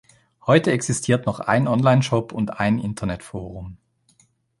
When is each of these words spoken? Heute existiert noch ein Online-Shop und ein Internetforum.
Heute 0.47 0.71
existiert 0.71 1.27
noch 1.27 1.39
ein 1.39 1.67
Online-Shop 1.67 2.31
und 2.31 2.59
ein 2.59 2.79
Internetforum. 2.79 3.77